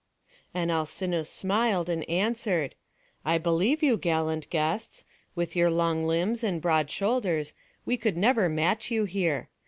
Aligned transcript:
And 0.51 0.71
Alcinous 0.71 1.29
smiled, 1.29 1.87
and 1.87 2.09
answered: 2.09 2.73
"I 3.23 3.37
believe 3.37 3.83
you, 3.83 3.97
gallant 3.97 4.49
guests; 4.49 5.05
with 5.35 5.55
your 5.55 5.69
long 5.69 6.05
limbs 6.07 6.43
and 6.43 6.59
broad 6.59 6.89
shoulders, 6.89 7.53
we 7.85 7.97
could 7.97 8.17
never 8.17 8.49
match 8.49 8.89
you 8.89 9.05
here. 9.05 9.49